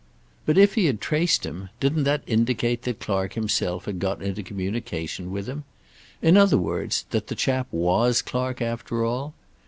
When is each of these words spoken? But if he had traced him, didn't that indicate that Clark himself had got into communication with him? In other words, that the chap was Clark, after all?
But 0.47 0.57
if 0.57 0.73
he 0.73 0.87
had 0.87 0.99
traced 0.99 1.45
him, 1.45 1.69
didn't 1.79 2.05
that 2.05 2.23
indicate 2.25 2.81
that 2.81 2.99
Clark 2.99 3.33
himself 3.33 3.85
had 3.85 3.99
got 3.99 4.19
into 4.19 4.41
communication 4.41 5.29
with 5.31 5.45
him? 5.45 5.63
In 6.23 6.37
other 6.37 6.57
words, 6.57 7.05
that 7.11 7.27
the 7.27 7.35
chap 7.35 7.67
was 7.71 8.23
Clark, 8.23 8.63
after 8.63 9.05
all? 9.05 9.35